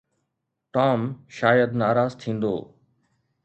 [0.77, 1.01] Tom
[1.41, 2.53] شايد ناراض ٿيندو.